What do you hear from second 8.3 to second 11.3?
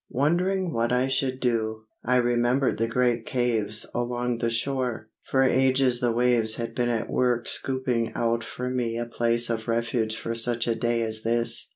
for me a place of refuge for such a day as